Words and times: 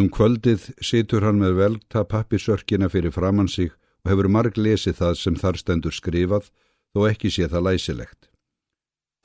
Um 0.00 0.06
kvöldið 0.08 0.70
situr 0.80 1.26
hann 1.26 1.42
með 1.42 1.58
velta 1.58 2.06
pappisörkina 2.08 2.88
fyrir 2.88 3.12
framann 3.12 3.50
sig 3.52 3.72
og 4.00 4.12
hefur 4.14 4.28
marg 4.32 4.56
lesið 4.56 4.96
það 4.96 5.16
sem 5.20 5.34
þar 5.36 5.58
stendur 5.60 5.92
skrifað 5.92 6.46
þó 6.94 7.00
ekki 7.10 7.28
sé 7.34 7.48
það 7.52 7.66
læsilegt. 7.66 8.30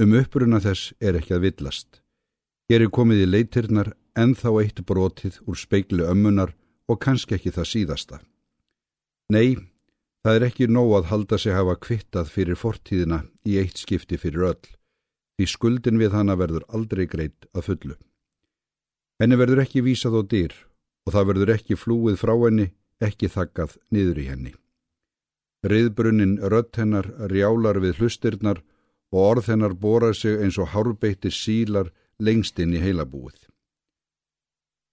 Um 0.04 0.18
uppruna 0.20 0.60
þess 0.60 0.92
er 1.00 1.16
ekki 1.16 1.38
að 1.38 1.46
villast. 1.46 2.02
Hér 2.68 2.84
er 2.84 2.92
komið 2.92 3.24
í 3.24 3.28
leitirnar 3.30 3.94
en 4.20 4.34
þá 4.36 4.50
eitt 4.66 4.82
brotið 4.90 5.38
úr 5.48 5.62
speiklu 5.62 6.10
ömmunar 6.12 6.52
og 6.92 7.00
kannski 7.06 7.38
ekki 7.38 7.54
það 7.56 7.70
síðasta. 7.72 8.20
Nei, 9.32 9.56
það 10.28 10.40
er 10.42 10.48
ekki 10.50 10.68
nóg 10.68 10.92
að 10.98 11.08
halda 11.14 11.40
sig 11.40 11.56
hafa 11.56 11.78
kvittað 11.80 12.34
fyrir 12.34 12.60
fortíðina 12.60 13.22
í 13.48 13.56
eitt 13.64 13.80
skipti 13.80 14.20
fyrir 14.20 14.50
öll, 14.52 14.68
því 15.40 15.48
skuldin 15.56 16.04
við 16.04 16.20
hana 16.20 16.36
verður 16.36 16.68
aldrei 16.68 17.06
greitt 17.08 17.48
að 17.56 17.70
fullu. 17.70 17.98
Henni 19.22 19.38
verður 19.40 19.64
ekki 19.64 19.84
vísað 19.86 20.20
á 20.20 20.22
dyr 20.28 20.54
og 21.06 21.14
það 21.16 21.28
verður 21.30 21.52
ekki 21.56 21.78
flúið 21.80 22.18
frá 22.20 22.34
henni, 22.36 22.70
ekki 23.00 23.30
þakkað 23.32 23.78
niður 23.94 24.20
í 24.20 24.26
henni. 24.28 24.54
Riðbrunnin 25.66 26.40
rött 26.52 26.78
hennar 26.78 27.08
rjálar 27.32 27.80
við 27.82 28.02
hlustirnar 28.02 28.62
og 29.14 29.20
orð 29.22 29.52
hennar 29.54 29.76
bóra 29.78 30.12
sig 30.14 30.42
eins 30.42 30.58
og 30.60 30.74
hárbeiti 30.74 31.32
sílar 31.32 31.92
lengst 32.20 32.60
inn 32.60 32.76
í 32.76 32.82
heilabúið. 32.84 33.38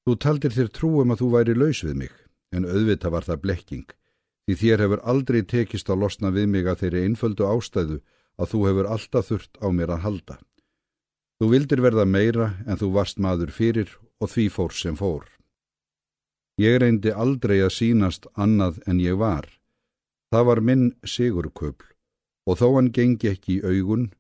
Þú 0.06 0.14
taldir 0.18 0.54
þér 0.54 0.70
trúum 0.74 1.12
að 1.14 1.22
þú 1.22 1.28
væri 1.34 1.58
laus 1.58 1.82
við 1.86 1.98
mig, 2.04 2.14
en 2.54 2.66
auðvita 2.66 3.10
var 3.10 3.26
það 3.26 3.42
blekking, 3.42 3.88
því 4.46 4.56
þér 4.62 4.84
hefur 4.84 5.04
aldrei 5.12 5.42
tekist 5.42 5.90
að 5.90 6.02
losna 6.04 6.32
við 6.34 6.48
mig 6.54 6.66
að 6.66 6.80
þeirri 6.82 7.04
einföldu 7.06 7.46
ástæðu 7.46 7.98
að 8.38 8.50
þú 8.54 8.62
hefur 8.68 8.90
alltaf 8.94 9.28
þurft 9.28 9.60
á 9.62 9.66
mér 9.70 9.94
að 9.94 10.02
halda. 10.06 10.38
Þú 11.38 11.50
vildir 11.52 11.82
verða 11.82 12.06
meira 12.06 12.48
en 12.66 12.78
þú 12.78 12.92
varst 12.96 13.18
maður 13.22 13.50
fyrir 13.54 13.90
og 14.22 14.30
því 14.30 14.46
fór 14.54 14.74
sem 14.78 14.96
fór. 14.98 15.26
Ég 16.62 16.78
reyndi 16.78 17.10
aldrei 17.10 17.58
að 17.64 17.74
sínast 17.78 18.28
annað 18.38 18.78
en 18.86 19.00
ég 19.02 19.18
var. 19.18 19.48
Það 20.30 20.46
var 20.48 20.60
minn 20.68 20.84
sigurköpl 21.02 21.88
og 22.46 22.58
þó 22.60 22.68
hann 22.76 22.92
gengi 22.94 23.32
ekki 23.32 23.58
í 23.58 23.64
augun 23.64 24.10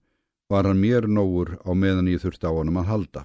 var 0.50 0.66
hann 0.68 0.82
mér 0.82 1.06
nógur 1.08 1.56
á 1.64 1.70
meðan 1.72 2.10
ég 2.12 2.22
þurfti 2.24 2.48
á 2.48 2.52
honum 2.52 2.80
að 2.82 2.90
halda. 2.90 3.22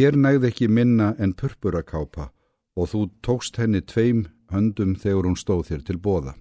Hér 0.00 0.16
nægði 0.16 0.50
ekki 0.50 0.68
minna 0.68 1.14
en 1.18 1.34
purpurakápa 1.36 2.30
og 2.76 2.90
þú 2.92 3.02
tókst 3.24 3.60
henni 3.60 3.80
tveim 3.80 4.26
höndum 4.52 4.96
þegar 4.96 5.28
hún 5.28 5.38
stóð 5.40 5.70
þér 5.70 5.84
til 5.88 5.98
bóða. 6.00 6.34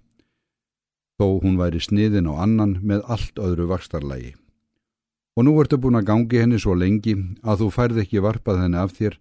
Þó 1.20 1.40
hún 1.44 1.60
væri 1.60 1.80
sniðin 1.80 2.28
á 2.28 2.34
annan 2.44 2.80
með 2.84 3.06
allt 3.08 3.40
öðru 3.40 3.70
vakstarlægi. 3.72 4.36
Og 5.36 5.44
nú 5.44 5.54
ertu 5.60 5.78
búin 5.82 6.00
að 6.00 6.08
gangi 6.10 6.40
henni 6.40 6.60
svo 6.62 6.76
lengi 6.80 7.16
að 7.44 7.66
þú 7.66 7.70
færð 7.76 8.02
ekki 8.06 8.24
varpað 8.24 8.62
henni 8.64 8.80
af 8.80 8.94
þér 8.96 9.18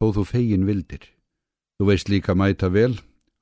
þó 0.00 0.06
þú 0.16 0.24
fegin 0.24 0.66
vildir. 0.68 1.02
Þú 1.76 1.88
veist 1.90 2.08
líka 2.08 2.36
mæta 2.36 2.70
vel 2.72 2.94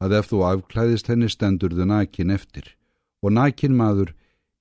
að 0.02 0.16
ef 0.19 0.30
þú 0.30 0.42
afklæðist 0.48 1.11
henni 1.11 1.30
stendur 1.30 1.74
þau 1.74 1.86
nakin 1.86 2.34
eftir 2.34 2.74
og 3.22 3.34
nakin 3.34 3.77
maður 3.78 4.14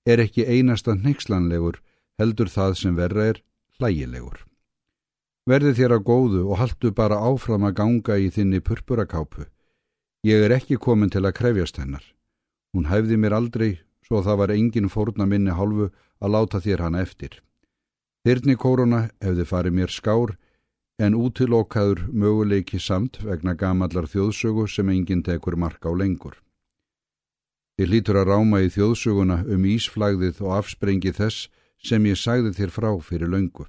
er 0.05 0.21
ekki 0.23 0.45
einasta 0.45 0.95
neykslanlegur 0.97 1.81
heldur 2.21 2.49
það 2.49 2.77
sem 2.81 2.95
verra 2.97 3.31
er 3.33 3.41
hlægilegur. 3.77 4.45
Verði 5.47 5.73
þér 5.77 5.97
að 5.97 6.05
góðu 6.09 6.43
og 6.45 6.59
haldu 6.61 6.91
bara 6.91 7.21
áfram 7.23 7.65
að 7.67 7.77
ganga 7.79 8.17
í 8.19 8.29
þinni 8.33 8.59
purpurakápu. 8.61 9.45
Ég 10.27 10.43
er 10.43 10.53
ekki 10.57 10.77
komin 10.77 11.09
til 11.13 11.23
að 11.23 11.37
krefjast 11.39 11.77
hennar. 11.79 12.03
Hún 12.75 12.89
hæfði 12.91 13.17
mér 13.17 13.37
aldrei 13.37 13.79
svo 14.05 14.21
það 14.25 14.41
var 14.41 14.53
engin 14.55 14.89
fórna 14.91 15.25
minni 15.25 15.53
hálfu 15.55 15.89
að 16.19 16.33
láta 16.33 16.59
þér 16.63 16.87
hana 16.87 17.03
eftir. 17.05 17.39
Þyrni 18.27 18.57
kóruna 18.59 18.97
hefði 19.23 19.43
farið 19.47 19.75
mér 19.77 19.91
skár 19.93 20.31
en 20.99 21.13
útilokkaður 21.15 22.01
möguleiki 22.11 22.75
samt 22.75 23.21
vegna 23.23 23.53
gamallar 23.55 24.09
þjóðsögu 24.11 24.65
sem 24.67 24.89
enginn 24.91 25.21
tekur 25.23 25.55
marka 25.55 25.87
á 25.87 25.95
lengur. 25.95 26.35
Þið 27.79 27.93
lítur 27.93 28.19
að 28.19 28.27
ráma 28.33 28.59
í 28.65 28.67
þjóðsöguna 28.75 29.39
um 29.47 29.63
ísflægðið 29.71 30.43
og 30.43 30.57
afsprengi 30.57 31.15
þess 31.15 31.47
sem 31.79 32.03
ég 32.11 32.19
sagði 32.19 32.51
þér 32.59 32.75
frá 32.75 32.91
fyrir 32.99 33.31
löngu. 33.31 33.63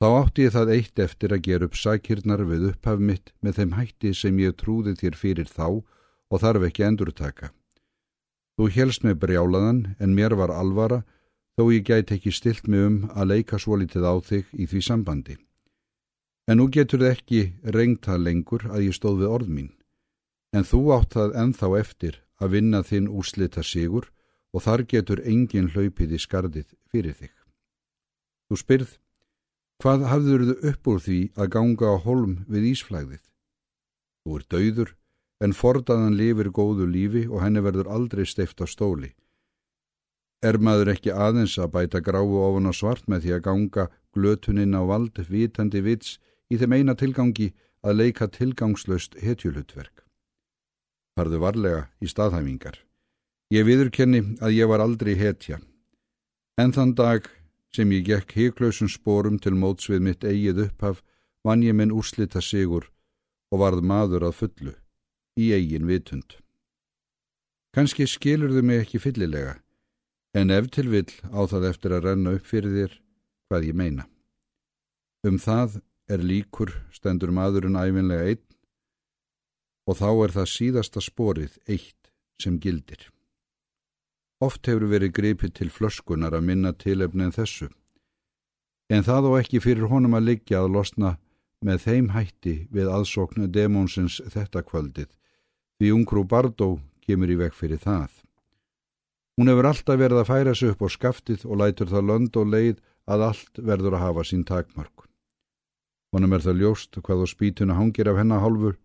Þá 0.00 0.08
átti 0.22 0.48
ég 0.48 0.56
það 0.56 0.76
eitt 0.78 1.06
eftir 1.10 1.36
að 1.36 1.44
gera 1.52 1.68
upp 1.68 1.76
sækirnar 1.76 2.48
við 2.48 2.68
upphaf 2.72 3.04
mitt 3.12 3.34
með 3.44 3.60
þeim 3.60 3.74
hætti 3.76 4.14
sem 4.16 4.40
ég 4.40 4.56
trúði 4.56 4.96
þér 4.96 5.24
fyrir 5.26 5.52
þá 5.52 5.66
og 5.76 6.40
þarf 6.40 6.70
ekki 6.70 6.88
endurtaka. 6.88 7.52
Þú 8.56 8.72
helst 8.80 9.04
með 9.04 9.20
brjálaðan 9.26 9.90
en 10.00 10.16
mér 10.16 10.40
var 10.40 10.56
alvara 10.56 11.04
þó 11.56 11.68
ég 11.72 11.84
gæti 11.88 12.16
ekki 12.16 12.32
stilt 12.32 12.68
mig 12.68 12.86
um 12.86 12.98
að 13.12 13.28
leika 13.32 13.58
svo 13.60 13.76
litið 13.80 14.06
á 14.08 14.14
þig 14.24 14.52
í 14.52 14.66
því 14.70 14.80
sambandi. 14.86 15.36
En 16.48 16.58
nú 16.58 16.68
getur 16.72 17.02
þið 17.02 17.12
ekki 17.12 17.42
rengt 17.76 18.08
það 18.08 18.24
lengur 18.26 18.64
að 18.70 18.86
ég 18.88 18.96
stóð 18.96 19.20
við 19.22 19.34
orð 19.36 19.52
mín, 19.56 19.70
en 20.56 20.66
þú 20.66 20.80
átt 20.96 21.14
það 21.16 21.36
enþá 21.44 21.70
eftir 21.78 22.18
að 22.42 22.56
vinna 22.56 22.82
þinn 22.82 23.08
úslita 23.08 23.62
sigur 23.62 24.08
og 24.52 24.64
þar 24.64 24.84
getur 24.90 25.22
engin 25.24 25.70
hlaupið 25.72 26.16
í 26.16 26.20
skardið 26.20 26.74
fyrir 26.90 27.14
þig. 27.16 27.32
Þú 28.48 28.58
spyrð, 28.60 28.90
hvað 29.80 30.08
hafður 30.10 30.42
þau 30.48 30.66
upp 30.72 30.90
úr 30.92 31.00
því 31.06 31.20
að 31.36 31.52
ganga 31.54 31.94
á 31.94 31.96
holm 32.04 32.34
við 32.48 32.68
ísflæðið? 32.72 33.22
Þú 34.22 34.36
er 34.38 34.44
dauður, 34.54 34.90
en 35.42 35.56
fordaðan 35.56 36.18
lifir 36.18 36.50
góðu 36.54 36.86
lífi 36.86 37.24
og 37.30 37.42
henni 37.42 37.62
verður 37.64 37.88
aldrei 37.90 38.26
steift 38.28 38.60
á 38.62 38.66
stóli. 38.66 39.14
Er 40.42 40.58
maður 40.58 40.90
ekki 40.96 41.12
aðeins 41.14 41.54
að 41.62 41.74
bæta 41.76 42.00
gráu 42.02 42.34
ofan 42.42 42.66
á 42.66 42.72
svart 42.74 43.06
með 43.06 43.26
því 43.26 43.34
að 43.36 43.44
ganga 43.46 43.84
glötuninn 44.14 44.74
á 44.74 44.82
vald 44.82 45.20
vitandi 45.30 45.82
vits 45.86 46.16
í 46.50 46.58
þeim 46.58 46.74
eina 46.78 46.94
tilgangi 46.98 47.52
að 47.86 47.98
leika 48.00 48.26
tilgangslöst 48.26 49.14
hetjulutverk? 49.22 50.02
Farðu 51.14 51.38
varlega 51.44 51.84
í 52.02 52.10
staðhæfingar. 52.10 52.80
Ég 53.54 53.68
viðurkenni 53.68 54.22
að 54.42 54.56
ég 54.56 54.68
var 54.70 54.82
aldrei 54.82 55.14
hetja. 55.14 55.60
En 56.58 56.72
þann 56.72 56.96
dag 56.98 57.28
sem 57.72 57.90
ég 57.92 58.06
gekk 58.08 58.34
heiklausum 58.36 58.90
spórum 58.90 59.38
til 59.38 59.54
mótsvið 59.54 60.02
mitt 60.04 60.24
eigið 60.24 60.66
upphaf 60.66 61.02
vann 61.46 61.62
ég 61.62 61.76
minn 61.76 61.94
úrslita 61.94 62.42
sigur 62.42 62.88
og 63.52 63.60
varð 63.62 63.84
maður 63.84 64.26
að 64.28 64.38
fullu, 64.40 64.72
í 65.38 65.52
eigin 65.52 65.86
vitund. 65.86 66.38
Kanski 67.76 68.06
skilur 68.08 68.52
þau 68.52 68.64
mig 68.64 68.82
ekki 68.82 69.00
fyllilega, 69.00 69.60
en 70.34 70.50
ef 70.50 70.68
til 70.72 70.88
vill 70.92 71.12
á 71.28 71.40
það 71.44 71.68
eftir 71.70 71.94
að 71.96 72.04
renna 72.08 72.34
upp 72.38 72.46
fyrir 72.48 72.76
þér 72.76 72.98
hvað 73.48 73.66
ég 73.68 73.76
meina. 73.76 74.06
Um 75.26 75.38
það 75.38 75.80
er 76.10 76.24
líkur 76.24 76.72
stendur 76.92 77.32
maðurinn 77.34 77.78
æfinlega 77.78 78.32
einn 78.32 78.46
og 79.88 79.98
þá 79.98 80.08
er 80.24 80.34
það 80.36 80.52
síðasta 80.54 81.02
sporið 81.02 81.58
eitt 81.66 82.12
sem 82.40 82.58
gildir. 82.58 83.10
Oft 84.42 84.66
hefur 84.66 84.88
verið 84.90 85.14
gripið 85.14 85.54
til 85.58 85.70
flöskunar 85.70 86.34
að 86.34 86.46
minna 86.48 86.72
tilefni 86.74 87.28
en 87.28 87.34
þessu, 87.34 87.68
en 88.90 89.04
það 89.06 89.28
og 89.30 89.36
ekki 89.38 89.60
fyrir 89.62 89.90
honum 89.92 90.16
að 90.18 90.26
liggja 90.32 90.62
að 90.62 90.72
losna 90.76 91.12
með 91.62 91.84
þeim 91.84 92.08
hætti 92.16 92.54
við 92.74 92.90
aðsóknu 92.90 93.46
demónsins 93.54 94.18
þetta 94.32 94.64
kvöldið, 94.66 95.06
því 95.78 95.92
ungrú 95.94 96.24
Bardó 96.26 96.72
kemur 97.06 97.30
í 97.30 97.38
veg 97.38 97.54
fyrir 97.54 97.78
það. 97.82 98.10
Hún 99.38 99.48
hefur 99.48 99.68
alltaf 99.70 99.96
verið 100.00 100.20
að 100.20 100.28
færa 100.28 100.54
sig 100.54 100.74
upp 100.74 100.82
á 100.84 100.88
skaftið 100.92 101.46
og 101.48 101.60
lætur 101.62 101.88
það 101.88 102.08
lönd 102.10 102.36
og 102.36 102.50
leið 102.52 102.80
að 103.08 103.24
allt 103.28 103.60
verður 103.70 103.96
að 103.96 104.04
hafa 104.04 104.24
sín 104.28 104.44
takmark. 104.44 105.06
Honum 106.12 106.34
er 106.36 106.44
það 106.44 106.60
ljóst 106.60 106.98
hvað 107.00 107.24
á 107.24 107.26
spítuna 107.30 107.78
hangir 107.78 108.10
af 108.12 108.18
hennar 108.20 108.42
hálfur 108.44 108.76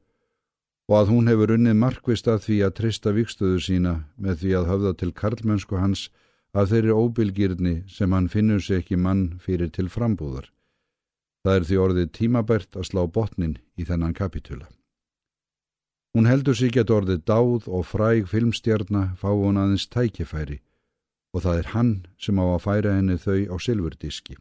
og 0.87 0.95
að 0.95 1.11
hún 1.11 1.27
hefur 1.27 1.51
unnið 1.57 1.75
markvist 1.81 2.29
að 2.31 2.45
því 2.45 2.57
að 2.63 2.75
trista 2.79 3.11
vikstöðu 3.11 3.59
sína 3.65 3.93
með 4.15 4.39
því 4.43 4.53
að 4.55 4.69
höfða 4.71 4.93
til 5.01 5.11
karlmennsku 5.11 5.81
hans 5.81 6.07
af 6.55 6.71
þeirri 6.71 6.95
óbylgirni 6.95 7.75
sem 7.91 8.15
hann 8.15 8.31
finnur 8.31 8.63
sig 8.63 8.79
ekki 8.79 8.95
mann 8.95 9.25
fyrir 9.43 9.73
til 9.75 9.89
frambúðar. 9.91 10.47
Það 11.43 11.59
er 11.59 11.67
því 11.67 11.83
orðið 11.83 12.11
tímabært 12.15 12.79
að 12.79 12.87
slá 12.87 13.03
botnin 13.11 13.59
í 13.75 13.83
þennan 13.83 14.15
kapitula. 14.15 14.71
Hún 16.17 16.25
heldur 16.25 16.55
sig 16.57 16.71
gett 16.73 16.89
orðið 16.89 17.19
dáð 17.29 17.67
og 17.69 17.83
fræg 17.85 18.23
filmstjarnar 18.25 19.11
fá 19.21 19.27
hún 19.29 19.59
aðeins 19.61 19.83
tækifæri 19.93 20.55
og 21.29 21.43
það 21.43 21.59
er 21.59 21.67
hann 21.75 21.91
sem 22.17 22.41
á 22.41 22.45
að 22.55 22.63
færa 22.63 22.95
henni 22.95 23.17
þau 23.21 23.53
á 23.53 23.55
silfurdiski. 23.61 24.33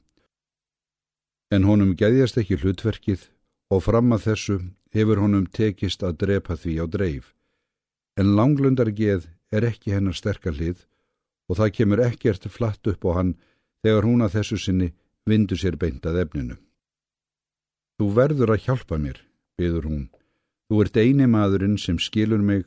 En 1.52 1.68
honum 1.68 1.92
geðjast 2.00 2.40
ekki 2.40 2.56
hlutverkið 2.62 3.28
og 3.68 3.84
fram 3.84 4.16
að 4.16 4.24
þessu 4.30 4.58
hefur 4.96 5.20
honum 5.20 5.44
tekist 5.52 6.00
að 6.00 6.16
drepa 6.24 6.56
því 6.56 6.80
á 6.80 6.84
dreif. 6.96 7.34
En 8.16 8.32
langlundargeð 8.40 9.28
er 9.52 9.68
ekki 9.68 9.92
hennar 9.92 10.16
sterkar 10.16 10.56
hlið 10.56 10.86
og 11.52 11.60
það 11.60 11.76
kemur 11.76 12.06
ekkert 12.08 12.48
flatt 12.48 12.88
upp 12.88 13.04
á 13.04 13.20
hann 13.20 13.36
þegar 13.84 14.08
hún 14.08 14.24
að 14.24 14.40
þessu 14.40 14.64
sinni 14.64 14.94
vindu 15.28 15.60
sér 15.60 15.76
beintað 15.76 16.24
efninu. 16.24 16.56
Þú 18.00 18.14
verður 18.16 18.56
að 18.56 18.64
hjálpa 18.64 18.96
mér, 18.96 19.20
byður 19.60 19.92
hún. 19.92 20.06
Þú 20.66 20.82
ert 20.82 20.96
eini 20.98 21.26
maðurinn 21.30 21.78
sem 21.78 21.98
skilur 22.02 22.42
mig 22.42 22.64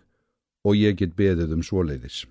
og 0.64 0.78
ég 0.80 1.00
get 1.00 1.18
beðið 1.20 1.58
um 1.58 1.64
svoleiðis. 1.66 2.24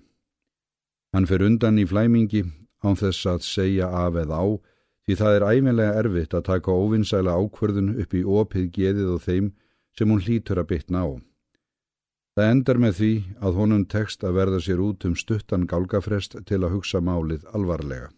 Hann 1.13 1.27
fer 1.29 1.45
undan 1.45 1.77
í 1.81 1.85
flæmingi 1.89 2.43
án 2.85 2.97
þess 2.97 3.25
að 3.29 3.45
segja 3.45 3.89
af 3.89 4.17
eða 4.17 4.41
á 4.41 4.47
því 5.05 5.15
það 5.17 5.35
er 5.35 5.45
æfinlega 5.49 6.01
erfitt 6.03 6.35
að 6.37 6.45
taka 6.49 6.73
óvinnsæla 6.73 7.33
ákverðun 7.33 7.95
upp 8.01 8.13
í 8.13 8.21
opið 8.21 8.67
geðið 8.75 9.07
og 9.15 9.23
þeim 9.25 9.47
sem 9.97 10.11
hún 10.13 10.21
hlýtur 10.21 10.61
að 10.61 10.69
bytna 10.69 11.01
á. 11.01 11.09
Það 12.37 12.51
endar 12.53 12.77
með 12.79 12.93
því 12.99 13.13
að 13.41 13.57
honum 13.57 13.85
tekst 13.89 14.23
að 14.23 14.37
verða 14.37 14.59
sér 14.61 14.83
út 14.85 15.05
um 15.09 15.15
stuttan 15.17 15.65
gálgafrest 15.67 16.37
til 16.45 16.61
að 16.61 16.75
hugsa 16.77 17.01
málið 17.01 17.47
alvarlega. 17.57 18.11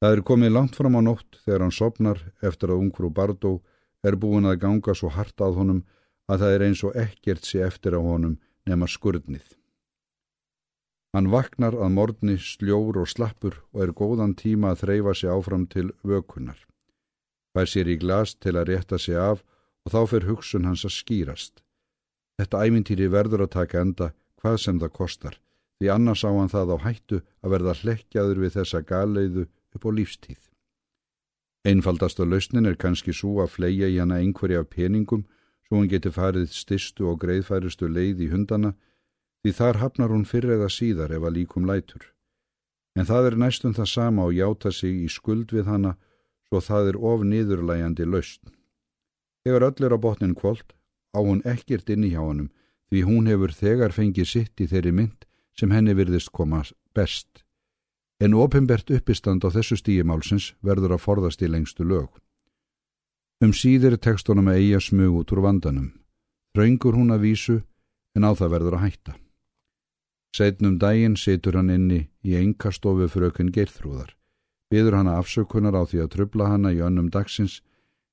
Það 0.00 0.16
er 0.16 0.22
komið 0.30 0.54
langt 0.56 0.76
fram 0.76 0.96
á 0.96 1.00
nótt 1.04 1.38
þegar 1.44 1.64
hann 1.64 1.76
sopnar 1.76 2.24
eftir 2.42 2.72
að 2.72 2.80
ungfrú 2.86 3.12
Bardó 3.12 3.52
er 4.04 4.16
búin 4.20 4.48
að 4.48 4.60
ganga 4.64 4.94
svo 4.94 5.10
hart 5.12 5.40
að 5.40 5.58
honum 5.60 5.82
að 6.28 6.44
það 6.44 6.54
er 6.54 6.64
eins 6.68 6.82
og 6.84 6.96
ekkert 6.96 7.48
sé 7.48 7.62
eftir 7.64 7.96
á 7.96 8.00
honum 8.00 8.38
nema 8.68 8.88
skurnið. 8.88 9.44
Hann 11.14 11.30
vaknar 11.30 11.76
að 11.78 11.92
morgni 11.94 12.34
sljór 12.42 12.96
og 12.98 13.10
slappur 13.10 13.60
og 13.72 13.82
er 13.84 13.92
góðan 13.94 14.34
tíma 14.34 14.72
að 14.72 14.80
þreyfa 14.82 15.14
sig 15.14 15.30
áfram 15.30 15.66
til 15.70 15.92
vökunar. 16.02 16.58
Fær 17.54 17.70
sér 17.70 17.90
í 17.92 18.00
glas 18.02 18.34
til 18.34 18.56
að 18.58 18.72
rétta 18.72 18.98
sig 18.98 19.14
af 19.14 19.44
og 19.86 19.94
þá 19.94 20.00
fer 20.10 20.26
hugsun 20.26 20.66
hans 20.66 20.82
að 20.88 20.96
skýrast. 20.96 21.62
Þetta 22.40 22.64
æmintýri 22.66 23.06
verður 23.12 23.44
að 23.46 23.54
taka 23.54 23.84
enda 23.84 24.10
hvað 24.42 24.58
sem 24.64 24.80
það 24.82 24.94
kostar, 24.98 25.36
því 25.78 25.92
annars 25.94 26.24
á 26.26 26.30
hann 26.34 26.50
það 26.50 26.74
á 26.74 26.76
hættu 26.82 27.20
að 27.44 27.54
verða 27.54 27.76
hlekkjaður 27.82 28.42
við 28.42 28.56
þessa 28.58 28.82
galeiðu 28.82 29.46
upp 29.46 29.86
á 29.86 29.90
lífstíð. 29.94 30.43
Einfaldasta 31.64 32.26
lausnin 32.28 32.66
er 32.68 32.76
kannski 32.76 33.14
svo 33.16 33.38
að 33.44 33.54
fleia 33.56 33.88
í 33.88 33.96
hana 33.96 34.18
einhverja 34.20 34.64
peningum 34.68 35.24
svo 35.64 35.78
hún 35.78 35.88
geti 35.88 36.10
farið 36.12 36.50
styrstu 36.52 37.06
og 37.08 37.22
greiðfæristu 37.22 37.88
leið 37.88 38.26
í 38.26 38.32
hundana 38.32 38.74
því 39.44 39.52
þar 39.58 39.80
hafnar 39.80 40.12
hún 40.12 40.26
fyrir 40.28 40.58
eða 40.58 40.68
síðar 40.72 41.14
ef 41.16 41.24
að 41.24 41.36
líkum 41.38 41.68
lætur. 41.68 42.04
En 42.96 43.08
það 43.08 43.30
er 43.30 43.38
næstum 43.40 43.74
það 43.76 43.88
sama 43.90 44.26
og 44.28 44.36
játa 44.36 44.72
sig 44.72 45.04
í 45.06 45.08
skuld 45.08 45.52
við 45.56 45.70
hana 45.70 45.94
svo 46.48 46.60
það 46.60 46.90
er 46.92 46.98
of 47.00 47.24
niðurlægjandi 47.28 48.06
lausn. 48.08 48.52
Þegar 49.44 49.68
öll 49.68 49.88
er 49.88 49.96
á 49.96 49.98
botnin 50.04 50.36
kvöld 50.36 50.76
á 51.16 51.20
hún 51.20 51.42
ekkert 51.48 51.88
inn 51.90 52.04
í 52.04 52.12
hjá 52.12 52.22
hannum 52.22 52.52
því 52.92 53.06
hún 53.08 53.28
hefur 53.28 53.52
þegar 53.56 53.96
fengið 53.96 54.28
sitt 54.28 54.60
í 54.60 54.68
þeirri 54.68 54.92
mynd 54.92 55.24
sem 55.56 55.72
henni 55.72 55.96
virðist 55.96 56.32
koma 56.32 56.62
best. 56.94 57.43
En 58.22 58.34
opimbert 58.38 58.90
uppistand 58.94 59.42
á 59.42 59.50
þessu 59.50 59.76
stíimálsins 59.80 60.52
verður 60.62 60.94
að 60.94 61.02
forðast 61.02 61.42
í 61.42 61.50
lengstu 61.50 61.82
lög. 61.82 62.12
Um 63.42 63.50
síðir 63.50 63.96
tekstunum 63.98 64.48
að 64.48 64.60
eiga 64.62 64.80
smug 64.80 65.18
út 65.18 65.32
úr 65.34 65.42
vandanum. 65.42 65.90
Þraungur 66.54 66.94
hún 66.94 67.10
að 67.10 67.24
vísu 67.26 67.56
en 68.14 68.22
á 68.22 68.30
það 68.38 68.52
verður 68.54 68.76
að 68.78 68.84
hætta. 68.86 69.14
Setnum 70.34 70.78
daginn 70.78 71.16
situr 71.18 71.58
hann 71.58 71.70
inni 71.74 72.00
í 72.22 72.36
engastofu 72.38 73.08
frökun 73.10 73.50
Geirþrúðar. 73.54 74.14
Biður 74.70 74.98
hann 75.00 75.10
afsökunar 75.10 75.74
á 75.74 75.82
því 75.82 76.04
að 76.04 76.12
trubla 76.14 76.50
hanna 76.54 76.70
í 76.74 76.82
önnum 76.82 77.10
dagsins 77.10 77.60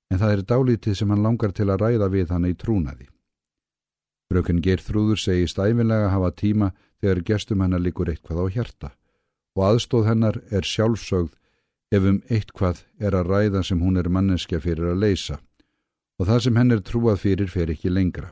en 0.09 0.19
það 0.21 0.33
er 0.33 0.41
dálítið 0.49 0.97
sem 0.97 1.13
hann 1.13 1.23
langar 1.23 1.53
til 1.53 1.69
að 1.69 1.85
ræða 1.85 2.09
við 2.09 2.33
hanna 2.33 2.49
í 2.49 2.57
trúnaði. 2.57 3.07
Frökun 4.33 4.61
Geirþrúður 4.65 5.21
segist 5.21 5.61
æfinlega 5.61 6.09
hafa 6.09 6.33
tíma 6.33 6.71
þegar 7.01 7.23
gestum 7.29 7.61
hennar 7.61 7.81
likur 7.81 8.09
eitthvað 8.09 8.41
á 8.41 8.45
hjarta 8.49 8.91
og 9.57 9.63
aðstóð 9.67 10.07
hennar 10.09 10.41
er 10.51 10.67
sjálfsögð 10.67 11.31
ef 11.91 12.07
um 12.07 12.19
eitthvað 12.31 12.83
er 12.99 13.15
að 13.17 13.31
ræða 13.33 13.63
sem 13.67 13.81
hún 13.83 13.99
er 13.99 14.09
manneskja 14.09 14.61
fyrir 14.63 14.93
að 14.93 15.01
leysa 15.03 15.39
og 16.21 16.27
það 16.29 16.43
sem 16.45 16.59
henn 16.59 16.75
er 16.75 16.83
trúað 16.85 17.23
fyrir 17.23 17.49
fer 17.49 17.71
ekki 17.73 17.89
lengra. 17.89 18.29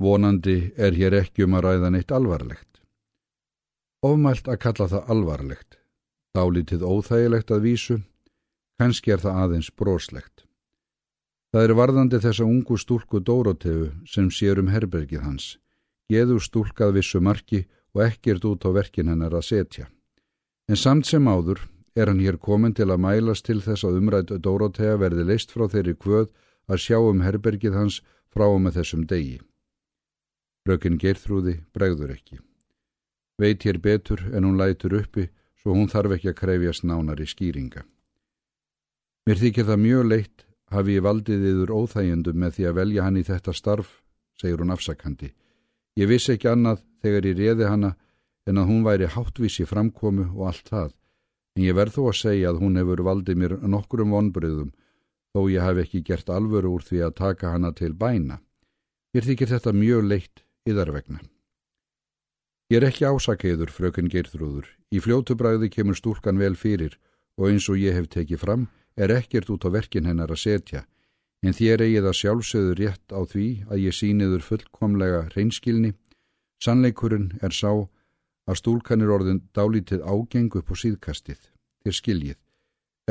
Vonandi 0.00 0.72
er 0.78 0.94
hér 0.96 1.16
ekki 1.18 1.44
um 1.44 1.56
að 1.58 1.64
ræða 1.66 1.90
neitt 1.90 2.12
alvarlegt. 2.14 2.78
Ofmælt 4.06 4.46
að 4.48 4.60
kalla 4.62 4.86
það 4.88 5.10
alvarlegt, 5.12 5.76
dálítið 6.38 6.86
óþægilegt 6.86 7.50
að 7.50 7.66
vísu, 7.66 7.98
kannski 8.78 9.12
er 9.12 9.20
það 9.20 9.42
aðeins 9.42 9.72
broslegt. 9.76 10.46
Það 11.50 11.66
er 11.66 11.76
varðandi 11.76 12.20
þessa 12.22 12.46
ungu 12.46 12.78
stúlku 12.78 13.20
Dórotefu 13.20 13.90
sem 14.06 14.30
sér 14.30 14.62
um 14.62 14.70
herbergið 14.70 15.26
hans, 15.26 15.58
geðu 16.08 16.38
stúlkað 16.40 16.94
vissu 17.00 17.20
marki 17.20 17.64
og 17.92 18.06
ekkert 18.06 18.46
út 18.46 18.64
á 18.64 18.70
verkin 18.70 19.10
hennar 19.10 19.34
að 19.34 19.48
setja. 19.50 19.90
En 20.70 20.78
samt 20.78 21.08
sem 21.08 21.26
áður 21.26 21.64
er 21.98 22.06
hann 22.06 22.20
hér 22.22 22.36
komin 22.38 22.76
til 22.78 22.86
að 22.94 23.00
mælast 23.02 23.42
til 23.48 23.58
þess 23.58 23.82
að 23.82 23.96
umrætt 23.98 24.28
Dórotefa 24.44 25.00
verði 25.02 25.24
leist 25.26 25.50
frá 25.50 25.64
þeirri 25.66 25.96
kvöð 25.98 26.28
að 26.70 26.82
sjá 26.84 26.98
um 27.02 27.22
herbergið 27.24 27.74
hans 27.74 27.96
frá 28.30 28.44
og 28.46 28.60
með 28.62 28.76
þessum 28.78 29.02
degi. 29.10 29.40
Rökin 30.68 31.00
gerþrúði 31.02 31.56
bregður 31.74 32.12
ekki. 32.14 32.38
Veit 33.42 33.66
hér 33.66 33.80
betur 33.82 34.22
en 34.30 34.46
hún 34.46 34.60
lætur 34.60 34.94
uppi 35.00 35.26
svo 35.58 35.74
hún 35.74 35.90
þarf 35.90 36.14
ekki 36.14 36.30
að 36.30 36.38
krefjast 36.38 36.86
nánari 36.86 37.26
skýringa. 37.26 37.82
Mér 39.26 39.42
þykir 39.42 39.66
það 39.72 39.82
mjög 39.88 40.06
leitt 40.06 40.44
hafi 40.70 40.94
ég 41.00 41.02
valdið 41.02 41.48
yfir 41.50 41.72
óþægjendum 41.74 42.38
með 42.38 42.54
því 42.54 42.68
að 42.70 42.78
velja 42.78 43.08
hann 43.08 43.18
í 43.18 43.26
þetta 43.26 43.56
starf, 43.58 43.90
segir 44.38 44.62
hún 44.62 44.70
afsakandi. 44.70 45.32
Ég 45.98 46.06
vissi 46.06 46.36
ekki 46.36 46.46
annað 46.52 46.84
þegar 47.02 47.26
ég 47.26 47.42
reði 47.42 47.66
hanna 47.66 47.96
en 48.50 48.60
að 48.60 48.70
hún 48.72 48.84
væri 48.86 49.08
háttvísi 49.14 49.66
framkomu 49.70 50.26
og 50.34 50.50
allt 50.50 50.70
það, 50.72 50.92
en 51.56 51.64
ég 51.68 51.78
verð 51.78 51.96
þó 51.96 52.02
að 52.10 52.20
segja 52.20 52.50
að 52.50 52.60
hún 52.64 52.78
hefur 52.80 53.04
valdið 53.06 53.42
mér 53.42 53.56
nokkurum 53.62 54.14
vonbröðum 54.16 54.70
þó 55.30 55.46
ég 55.50 55.62
hef 55.62 55.82
ekki 55.84 56.02
gert 56.06 56.30
alvöru 56.30 56.74
úr 56.76 56.86
því 56.86 57.04
að 57.06 57.18
taka 57.20 57.52
hanna 57.54 57.70
til 57.76 57.92
bæna. 57.94 58.40
Mér 59.14 59.26
þykir 59.26 59.52
þetta 59.54 59.74
mjög 59.74 60.08
leitt 60.10 60.42
yðarvegna. 60.66 61.20
Ég 62.70 62.78
er 62.78 62.86
ekki 62.86 63.06
ásakeiður, 63.06 63.70
frökun 63.74 64.10
Geirþrúður. 64.10 64.66
Í 64.94 64.98
fljótubræði 65.02 65.70
kemur 65.74 65.98
stúlkan 65.98 66.38
vel 66.38 66.54
fyrir 66.58 66.96
og 67.38 67.48
eins 67.50 67.66
og 67.70 67.78
ég 67.80 67.96
hef 67.98 68.10
tekið 68.10 68.42
fram 68.42 68.68
er 68.94 69.10
ekkert 69.14 69.50
út 69.50 69.66
á 69.66 69.70
verkin 69.74 70.06
hennar 70.06 70.30
að 70.30 70.42
setja, 70.44 70.84
en 71.42 71.56
þér 71.56 71.86
eigið 71.86 72.06
að 72.10 72.18
sjálfsögður 72.20 72.80
rétt 72.82 73.14
á 73.14 73.20
því 73.26 73.46
að 73.70 73.82
ég 73.86 73.96
síniður 73.96 74.44
fullkomlega 74.44 75.22
reynskilni. 75.34 75.94
Sannleikurinn 76.60 77.32
er 77.40 77.54
sá 77.54 77.88
að 78.50 78.58
stúlkan 78.58 79.04
er 79.04 79.12
orðin 79.14 79.42
dálítið 79.54 80.02
ágeng 80.02 80.54
upp 80.58 80.72
á 80.72 80.74
síðkastið, 80.82 81.40
þér 81.86 81.96
skiljið. 81.96 82.38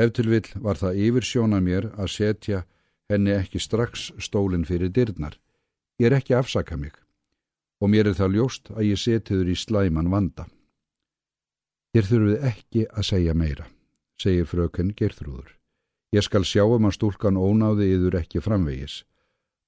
Ef 0.00 0.12
til 0.16 0.28
vill 0.28 0.48
var 0.60 0.80
það 0.80 1.00
yfirsjóna 1.06 1.60
mér 1.64 1.90
að 1.96 2.12
setja 2.14 2.64
henni 3.10 3.32
ekki 3.34 3.60
strax 3.60 4.10
stólinn 4.22 4.66
fyrir 4.68 4.92
dyrnar. 4.92 5.38
Ég 6.00 6.10
er 6.10 6.20
ekki 6.20 6.36
afsaka 6.36 6.76
mig 6.76 6.94
og 7.80 7.88
mér 7.88 8.10
er 8.10 8.16
það 8.16 8.34
ljóst 8.36 8.70
að 8.74 8.90
ég 8.90 9.00
setiður 9.00 9.48
í 9.48 9.56
slæman 9.56 10.10
vanda. 10.12 10.44
Þér 11.96 12.08
þurfið 12.10 12.44
ekki 12.50 12.82
að 12.92 13.06
segja 13.08 13.34
meira, 13.34 13.66
segir 14.20 14.46
fröken 14.46 14.92
Gerþrúður. 14.96 15.56
Ég 16.12 16.26
skal 16.26 16.44
sjá 16.44 16.62
um 16.66 16.86
að 16.86 16.96
stúlkan 16.98 17.40
ónáði 17.40 17.88
yður 17.94 18.18
ekki 18.20 18.42
framvegis. 18.44 19.00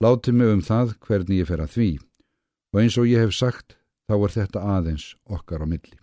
Láti 0.02 0.34
mig 0.34 0.52
um 0.52 0.62
það 0.62 0.96
hvernig 1.06 1.41
ég 1.41 1.48
fer 1.48 1.62
að 1.64 1.72
því 1.76 1.91
og 2.72 2.81
eins 2.82 2.98
og 3.00 3.08
ég 3.08 3.24
hef 3.24 3.34
sagt 3.36 3.76
þá 4.12 4.16
er 4.26 4.32
þetta 4.34 4.62
aðeins 4.76 5.04
okkar 5.24 5.64
á 5.64 5.66
milli. 5.66 5.96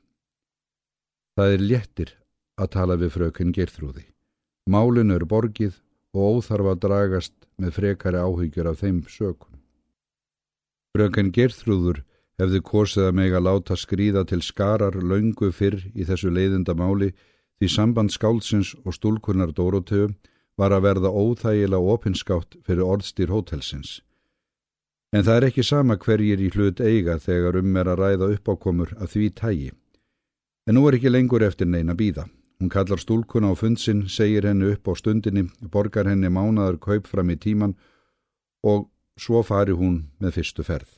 Það 1.38 1.52
er 1.54 1.62
léttir 1.62 2.14
að 2.58 2.72
tala 2.74 2.98
við 2.98 3.14
fröken 3.14 3.54
Gerþrúði. 3.54 4.08
Málinu 4.66 5.14
er 5.20 5.26
borgið 5.30 5.78
og 6.18 6.40
óþarf 6.40 6.72
að 6.72 6.82
dragast 6.88 7.36
með 7.62 7.76
frekari 7.78 8.18
áhyggjur 8.18 8.72
af 8.72 8.82
þeim 8.82 9.04
sökum. 9.06 9.60
Fröken 10.98 11.30
Gerþrúður 11.36 12.02
hefði 12.42 12.64
kosið 12.66 13.12
að 13.12 13.18
meg 13.22 13.38
að 13.38 13.46
láta 13.46 13.78
skrýða 13.78 14.26
til 14.26 14.42
skarar 14.42 14.98
laungu 14.98 15.52
fyrr 15.54 15.78
í 15.94 16.08
þessu 16.10 16.34
leiðinda 16.34 16.74
máli 16.74 17.12
því 17.62 17.70
samband 17.76 18.16
skálsins 18.16 18.74
og 18.86 18.96
stúlkunnar 18.98 19.54
Dórotöfu 19.54 20.16
var 20.58 20.74
að 20.74 20.86
verða 20.88 21.14
óþægilega 21.14 21.94
opinskátt 21.94 22.58
fyrir 22.66 22.88
orðstýr 22.90 23.30
hótelsins. 23.30 24.00
En 25.10 25.26
það 25.26 25.36
er 25.36 25.46
ekki 25.48 25.64
sama 25.66 25.98
hverjir 25.98 26.42
í 26.42 26.50
hlut 26.54 26.82
eiga 26.86 27.16
þegar 27.18 27.58
um 27.64 27.78
er 27.82 27.88
að 27.90 28.02
ræða 28.04 28.28
uppákomur 28.36 28.92
að 29.02 29.16
því 29.16 29.30
tægi. 29.40 29.72
En 30.70 30.78
nú 30.78 30.84
er 30.86 31.00
ekki 31.00 31.10
lengur 31.10 31.42
eftir 31.42 31.66
neina 31.66 31.96
býða. 31.98 32.28
Hún 32.60 32.70
kallar 32.70 33.00
stúlkunna 33.02 33.50
á 33.50 33.56
fundsinn, 33.58 34.06
segir 34.06 34.46
henni 34.46 34.74
upp 34.76 34.86
á 34.86 34.94
stundinni, 34.94 35.48
borgar 35.72 36.06
henni 36.06 36.30
mánaður 36.30 36.78
kaup 36.84 37.08
fram 37.08 37.32
í 37.34 37.40
tíman 37.40 37.74
og 38.62 38.90
svo 39.18 39.42
fari 39.42 39.74
hún 39.74 40.12
með 40.20 40.38
fyrstu 40.38 40.66
ferð. 40.68 40.92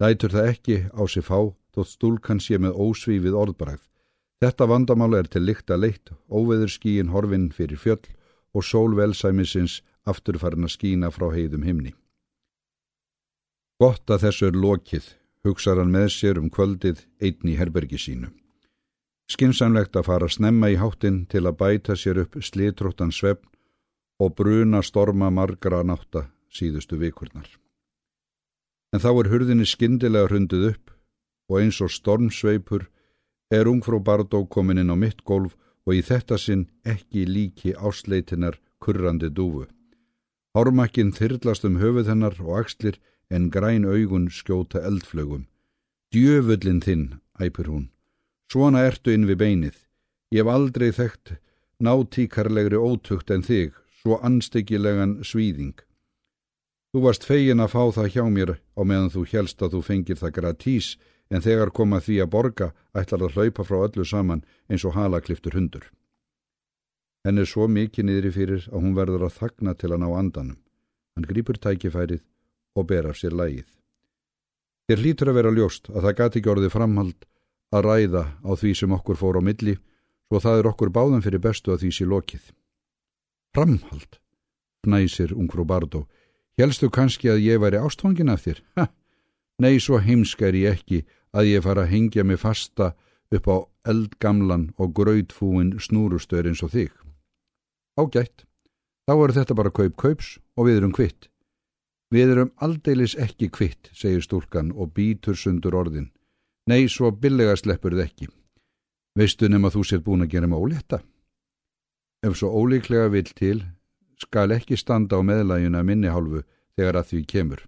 Lætur 0.00 0.32
það 0.32 0.50
ekki 0.54 0.76
á 0.94 1.02
sig 1.04 1.26
fá, 1.26 1.52
þótt 1.74 1.92
stúlkan 1.92 2.40
sé 2.40 2.56
með 2.56 2.78
ósvífið 2.78 3.36
orðbræð. 3.36 3.82
Þetta 4.40 4.68
vandamál 4.70 5.18
er 5.18 5.28
til 5.28 5.44
líkt 5.44 5.68
að 5.68 5.82
leitt, 5.84 6.12
óveður 6.30 6.72
skíin 6.72 7.12
horfinn 7.12 7.50
fyrir 7.52 7.76
fjöll 7.76 8.06
og 8.56 8.64
sólvelsæmisins 8.64 9.82
afturfarn 10.08 10.64
að 10.64 10.78
skína 10.78 11.10
frá 11.12 11.28
heiðum 11.34 11.66
himni. 11.68 11.92
Gott 13.80 14.12
að 14.12 14.26
þessu 14.26 14.48
er 14.50 14.56
lokið, 14.60 15.06
hugsar 15.46 15.78
hann 15.80 15.92
með 15.94 16.10
sér 16.12 16.38
um 16.40 16.50
kvöldið 16.52 17.06
einn 17.24 17.48
í 17.48 17.54
herbergi 17.56 17.96
sínu. 17.96 18.28
Skinsamlegt 19.30 19.96
að 19.96 20.08
fara 20.10 20.28
snemma 20.28 20.68
í 20.68 20.76
háttin 20.76 21.22
til 21.32 21.46
að 21.48 21.56
bæta 21.62 21.96
sér 21.96 22.20
upp 22.26 22.36
slitróttan 22.44 23.14
svefn 23.14 23.48
og 24.20 24.34
bruna 24.36 24.82
storma 24.84 25.30
margra 25.32 25.80
nátta 25.86 26.26
síðustu 26.52 26.98
vikurnar. 27.00 27.48
En 28.92 29.00
þá 29.00 29.10
er 29.14 29.30
hurðinni 29.32 29.64
skindilega 29.64 30.28
hrundið 30.28 30.66
upp 30.74 30.92
og 31.48 31.62
eins 31.62 31.80
og 31.80 31.94
stormsveipur 31.94 32.84
er 33.50 33.70
ungfrú 33.70 34.02
Bardó 34.04 34.42
komin 34.44 34.82
inn 34.82 34.92
á 34.92 34.96
mitt 34.98 35.24
golf 35.24 35.56
og 35.86 35.96
í 35.96 36.02
þetta 36.04 36.36
sinn 36.36 36.66
ekki 36.84 37.24
líki 37.24 37.72
ásleitinar 37.72 38.60
kurrandi 38.82 39.30
dúfu. 39.32 39.64
Hármakkin 40.52 41.14
þyrlast 41.16 41.64
um 41.64 41.80
höfuð 41.80 42.10
hennar 42.12 42.36
og 42.44 42.58
axlir 42.60 43.00
en 43.30 43.50
græn 43.50 43.86
augun 43.86 44.28
skjóta 44.30 44.82
eldflögum. 44.86 45.46
Djöfullin 46.12 46.82
þinn, 46.82 47.20
æpur 47.38 47.70
hún. 47.70 47.86
Svona 48.50 48.82
ertu 48.88 49.14
inn 49.14 49.28
við 49.28 49.38
beinið. 49.44 49.76
Ég 50.34 50.42
hef 50.42 50.50
aldrei 50.50 50.90
þekkt 50.94 51.36
nátíkarlegri 51.80 52.78
ótugt 52.78 53.30
en 53.30 53.44
þig, 53.46 53.72
svo 54.02 54.18
ansteggilegan 54.26 55.20
svíðing. 55.24 55.78
Þú 56.90 57.04
varst 57.04 57.24
fegin 57.26 57.62
að 57.62 57.72
fá 57.76 57.82
það 57.94 58.10
hjá 58.14 58.24
mér 58.26 58.52
á 58.74 58.82
meðan 58.82 59.12
þú 59.14 59.22
helst 59.30 59.62
að 59.62 59.76
þú 59.76 59.80
fengir 59.86 60.18
það 60.18 60.34
gratís 60.38 60.88
en 61.30 61.44
þegar 61.44 61.70
koma 61.70 62.00
því 62.02 62.16
að 62.24 62.32
borga 62.34 62.68
ætlar 62.90 63.28
að 63.28 63.36
hlaupa 63.36 63.66
frá 63.68 63.78
öllu 63.86 64.04
saman 64.04 64.42
eins 64.66 64.84
og 64.84 64.96
halakliftur 64.98 65.54
hundur. 65.54 65.84
Henn 67.22 67.38
er 67.38 67.46
svo 67.46 67.68
mikið 67.68 68.08
niðri 68.08 68.32
fyrir 68.34 68.66
að 68.72 68.82
hún 68.82 68.96
verður 68.96 69.28
að 69.28 69.36
þagna 69.38 69.76
til 69.78 69.92
að 69.92 70.02
ná 70.02 70.08
andanum. 70.18 70.58
Hann 71.14 71.28
grýpur 71.30 71.60
tækifærið 71.60 72.24
og 72.76 72.86
ber 72.86 73.10
af 73.10 73.18
sér 73.18 73.34
lægið. 73.36 73.68
Þér 74.90 75.02
hlýtur 75.04 75.30
að 75.30 75.38
vera 75.38 75.54
ljóst 75.54 75.90
að 75.90 76.06
það 76.06 76.16
gati 76.18 76.40
ekki 76.40 76.50
orðið 76.50 76.74
framhald 76.74 77.26
að 77.70 77.86
ræða 77.86 78.24
á 78.42 78.50
því 78.58 78.72
sem 78.74 78.94
okkur 78.96 79.18
fór 79.20 79.38
á 79.38 79.42
milli 79.42 79.76
svo 80.30 80.40
það 80.42 80.60
er 80.60 80.68
okkur 80.70 80.90
báðan 80.94 81.22
fyrir 81.24 81.42
bestu 81.42 81.72
að 81.74 81.84
því 81.84 81.90
sé 81.94 82.06
lokið. 82.06 82.42
Framhald, 83.54 84.18
fnæsir 84.86 85.34
ungfrú 85.34 85.64
Bardó, 85.66 86.04
helstu 86.58 86.90
kannski 86.90 87.32
að 87.32 87.42
ég 87.48 87.62
væri 87.62 87.80
ástfangin 87.82 88.30
af 88.30 88.44
þér? 88.44 88.60
Ha, 88.78 88.86
nei, 89.58 89.78
svo 89.82 89.98
heimskar 89.98 90.54
ég 90.54 90.78
ekki 90.78 91.02
að 91.34 91.50
ég 91.50 91.64
fara 91.66 91.86
að 91.86 91.94
hengja 91.94 92.26
mig 92.26 92.38
fasta 92.38 92.92
upp 93.30 93.46
á 93.50 93.56
eldgamlan 93.90 94.70
og 94.78 94.94
gröðfúin 94.94 95.74
snúrustöður 95.82 96.50
eins 96.50 96.62
og 96.62 96.74
þig. 96.74 96.94
Ágætt, 97.98 98.46
þá 99.06 99.14
er 99.16 99.34
þetta 99.38 99.58
bara 99.58 99.74
kaup-kaups 99.74 100.38
og 100.54 100.70
við 100.70 100.78
erum 100.78 100.94
kvitt. 100.94 101.29
Við 102.10 102.32
erum 102.34 102.50
aldeilis 102.58 103.14
ekki 103.14 103.48
kvitt, 103.54 103.90
segir 103.94 104.24
stúlkan 104.24 104.72
og 104.74 104.90
býtur 104.96 105.36
sundur 105.38 105.76
orðin. 105.78 106.10
Nei, 106.66 106.88
svo 106.90 107.12
billega 107.14 107.54
sleppur 107.56 107.94
þið 107.94 108.04
ekki. 108.04 108.28
Veistu 109.18 109.48
nema 109.50 109.70
þú 109.70 109.84
sér 109.86 110.02
búin 110.02 110.26
að 110.26 110.32
gera 110.34 110.50
mig 110.50 110.58
óletta? 110.58 111.00
Ef 112.26 112.36
svo 112.36 112.50
ólíklega 112.50 113.08
vil 113.14 113.30
til, 113.30 113.62
skal 114.18 114.52
ekki 114.54 114.76
standa 114.76 115.18
á 115.18 115.22
meðlæguna 115.22 115.82
minni 115.86 116.10
hálfu 116.10 116.42
þegar 116.76 117.00
að 117.00 117.08
því 117.10 117.22
kemur. 117.32 117.62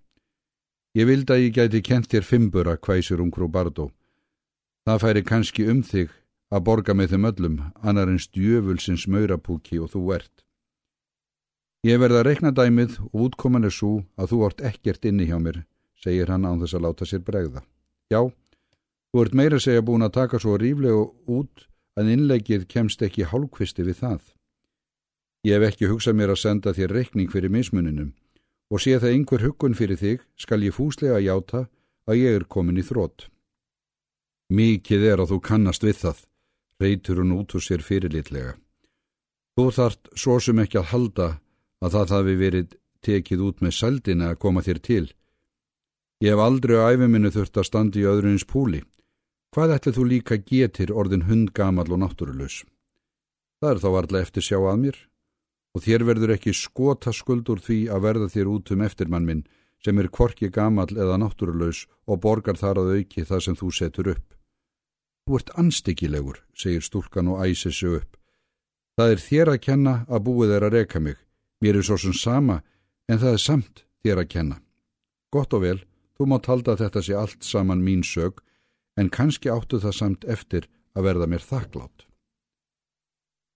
Ég 0.93 1.09
vildi 1.09 1.33
að 1.33 1.45
ég 1.47 1.55
gæti 1.57 1.81
kent 1.81 2.11
þér 2.13 2.27
fimbura, 2.27 2.77
hvæsir 2.77 3.23
ungrú 3.23 3.49
Bardó. 3.49 3.89
Það 4.85 5.03
færi 5.07 5.23
kannski 5.25 5.65
um 5.71 5.81
þig 5.87 6.11
að 6.53 6.65
borga 6.67 6.95
með 6.95 7.15
þeim 7.15 7.29
öllum, 7.31 7.57
annar 7.81 8.11
en 8.13 8.21
stjöfulsins 8.21 9.07
maurapúki 9.09 9.79
og 9.81 9.95
þú 9.95 10.03
ert. 10.19 10.45
Ég 11.83 11.99
verða 11.99 12.21
að 12.21 12.29
rekna 12.29 12.53
dæmið 12.55 12.93
og 13.09 13.25
útkoman 13.25 13.67
er 13.67 13.73
svo 13.75 14.05
að 14.15 14.29
þú 14.31 14.37
ort 14.47 14.61
ekkert 14.63 15.07
inni 15.09 15.25
hjá 15.27 15.41
mér, 15.43 15.65
segir 15.99 16.31
hann 16.31 16.47
án 16.47 16.61
þess 16.63 16.77
að 16.79 16.85
láta 16.87 17.09
sér 17.11 17.25
bregða. 17.27 17.65
Já, 18.07 18.31
þú 19.11 19.25
ert 19.25 19.35
meira 19.35 19.59
segja 19.59 19.83
búin 19.83 20.07
að 20.07 20.15
taka 20.21 20.39
svo 20.39 20.55
ríflega 20.63 21.09
út 21.27 21.67
að 21.99 22.13
innlegið 22.15 22.69
kemst 22.71 23.03
ekki 23.03 23.27
hálfkvisti 23.33 23.83
við 23.83 23.99
það. 23.99 24.23
Ég 25.43 25.59
hef 25.59 25.73
ekki 25.73 25.91
hugsað 25.91 26.19
mér 26.21 26.37
að 26.37 26.43
senda 26.45 26.71
þér 26.71 26.95
rekning 27.01 27.35
fyrir 27.35 27.51
mismuninum 27.51 28.15
og 28.71 28.81
sé 28.81 28.95
það 29.03 29.19
einhver 29.19 29.43
huggun 29.43 29.75
fyrir 29.75 29.99
þig 29.99 30.23
skal 30.39 30.63
ég 30.63 30.79
fúslega 30.79 31.19
játa 31.19 31.67
að 32.07 32.23
ég 32.23 32.39
er 32.39 32.47
komin 32.47 32.79
í 32.79 32.87
þrótt. 32.87 33.27
Mikið 34.55 35.11
er 35.11 35.19
að 35.19 35.35
þú 35.35 35.45
kannast 35.51 35.83
við 35.83 35.99
það, 35.99 36.19
reytur 36.79 37.19
hún 37.19 37.35
út 37.43 37.59
úr 37.59 37.65
sér 37.65 37.83
fyrirlitlega. 37.83 38.55
Þú 39.59 39.73
þart 39.75 40.13
svo 40.15 40.39
sem 40.39 40.63
ekki 40.63 40.79
að 40.79 40.93
halda 40.95 41.33
að 41.83 41.97
það 41.97 42.15
hafi 42.17 42.37
verið 42.39 42.75
tekið 43.03 43.45
út 43.49 43.63
með 43.65 43.77
saldina 43.77 44.31
að 44.31 44.41
koma 44.45 44.63
þér 44.63 44.81
til. 44.87 45.05
Ég 46.23 46.35
hef 46.35 46.43
aldrei 46.43 46.77
á 46.79 46.95
æfiminu 46.95 47.33
þurft 47.35 47.59
að 47.59 47.69
standi 47.69 48.03
í 48.03 48.09
öðruins 48.09 48.47
púli. 48.47 48.83
Hvað 49.53 49.75
ætlið 49.77 49.97
þú 49.99 50.05
líka 50.09 50.39
getir 50.39 50.93
orðin 50.95 51.27
hundgamal 51.29 51.89
og 51.91 51.99
náttúrulegs? 52.01 52.63
Það 53.61 53.73
er 53.73 53.81
þá 53.83 53.89
varlega 53.97 54.27
eftir 54.27 54.47
sjá 54.47 54.59
að 54.61 54.79
mér 54.85 55.01
og 55.73 55.85
þér 55.85 56.05
verður 56.05 56.35
ekki 56.35 56.53
skota 56.57 57.13
skuld 57.17 57.49
úr 57.49 57.61
því 57.65 57.79
að 57.93 58.05
verða 58.07 58.29
þér 58.33 58.51
út 58.53 58.73
um 58.75 58.85
eftirmann 58.87 59.29
minn 59.29 59.45
sem 59.83 59.99
er 59.99 60.11
kvorki 60.13 60.51
gamal 60.53 60.89
eða 60.91 61.19
náttúrulegs 61.19 61.87
og 62.07 62.21
borgar 62.23 62.59
þar 62.61 62.83
að 62.83 62.95
auki 62.99 63.25
það 63.27 63.45
sem 63.47 63.59
þú 63.59 63.71
setur 63.75 64.11
upp. 64.15 64.27
Þú 65.27 65.39
ert 65.39 65.53
anstíkilegur, 65.59 66.43
segir 66.55 66.83
stúlkan 66.83 67.31
og 67.31 67.43
æsir 67.47 67.75
sig 67.75 67.99
upp. 67.99 68.17
Það 68.99 69.15
er 69.15 69.23
þér 69.27 69.53
að 69.53 69.63
kenna 69.67 69.95
að 70.09 70.25
búið 70.27 70.57
er 70.57 70.67
að 70.67 70.75
reka 70.77 71.01
mig. 71.01 71.19
Mér 71.63 71.79
er 71.79 71.87
svo 71.87 71.97
sem 72.01 72.15
sama, 72.17 72.61
en 73.07 73.21
það 73.23 73.37
er 73.37 73.43
samt 73.43 73.85
þér 74.03 74.25
að 74.25 74.31
kenna. 74.35 74.57
Gott 75.33 75.55
og 75.55 75.63
vel, 75.63 75.79
þú 76.19 76.29
mátt 76.29 76.49
halda 76.51 76.75
að 76.75 76.85
þetta 76.85 77.03
sé 77.07 77.15
allt 77.17 77.47
saman 77.47 77.85
mín 77.87 78.03
sög, 78.03 78.43
en 78.99 79.11
kannski 79.13 79.51
áttu 79.53 79.79
það 79.81 79.95
samt 79.97 80.25
eftir 80.27 80.67
að 80.99 81.07
verða 81.09 81.29
mér 81.31 81.45
þakklátt. 81.47 82.07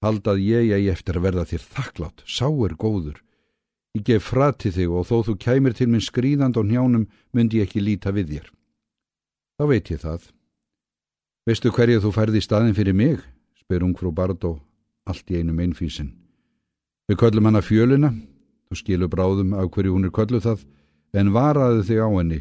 Haldað 0.05 0.43
ég 0.45 0.71
ég 0.71 0.91
eftir 0.93 1.19
að 1.19 1.27
verða 1.27 1.47
þér 1.51 1.65
þakklátt, 1.75 2.23
sá 2.25 2.47
er 2.47 2.77
góður. 2.79 3.23
Ég 3.97 4.05
gef 4.07 4.29
frati 4.29 4.71
þig 4.71 4.93
og 4.93 5.07
þó 5.09 5.17
þú 5.27 5.35
kæmir 5.41 5.75
til 5.75 5.89
minn 5.89 6.05
skrýðand 6.05 6.59
og 6.61 6.69
njánum 6.69 7.09
myndi 7.33 7.63
ég 7.63 7.67
ekki 7.67 7.83
líta 7.83 8.13
við 8.13 8.37
þér. 8.37 8.51
Þá 9.57 9.65
veit 9.73 9.91
ég 9.91 10.03
það. 10.05 10.29
Veistu 11.49 11.73
hverju 11.73 12.05
þú 12.05 12.13
færði 12.13 12.43
í 12.43 12.45
staðin 12.45 12.77
fyrir 12.77 12.95
mig? 12.95 13.25
spyr 13.57 13.83
ungfrú 13.83 14.13
Bardó, 14.15 14.61
allt 15.09 15.31
í 15.33 15.41
einum 15.41 15.59
einfísin. 15.65 16.13
Við 17.07 17.21
köllum 17.23 17.47
hana 17.47 17.63
fjöluna, 17.63 18.13
þú 18.67 18.81
skilur 18.81 19.11
bráðum 19.13 19.55
af 19.55 19.71
hverju 19.71 19.95
hún 19.95 20.09
er 20.09 20.15
kölluð 20.15 20.47
það, 20.49 20.65
en 21.15 21.33
varaðu 21.33 21.85
þig 21.87 22.03
á 22.03 22.09
henni. 22.11 22.41